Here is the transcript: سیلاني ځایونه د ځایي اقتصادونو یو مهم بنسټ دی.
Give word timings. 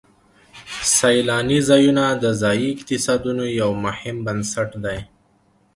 سیلاني 0.95 1.59
ځایونه 1.69 2.03
د 2.23 2.25
ځایي 2.41 2.67
اقتصادونو 2.75 3.43
یو 3.61 3.69
مهم 3.85 4.17
بنسټ 4.25 4.69
دی. 4.83 4.99